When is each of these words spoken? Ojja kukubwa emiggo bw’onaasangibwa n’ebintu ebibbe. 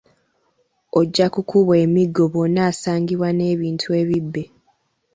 Ojja 0.99 1.25
kukubwa 1.33 1.75
emiggo 1.85 2.23
bw’onaasangibwa 2.31 3.29
n’ebintu 3.37 3.87
ebibbe. 4.01 4.43